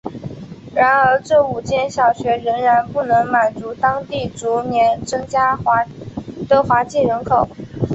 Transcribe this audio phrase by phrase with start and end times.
[0.73, 5.55] 然而这五间小学仍然不能满足当地逐年增加
[6.49, 7.47] 的华裔人口。